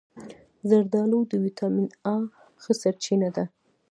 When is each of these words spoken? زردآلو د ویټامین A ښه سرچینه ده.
زردآلو 0.69 1.19
د 1.31 1.33
ویټامین 1.43 1.87
A 2.15 2.17
ښه 2.61 2.73
سرچینه 2.81 3.29
ده. 3.35 3.45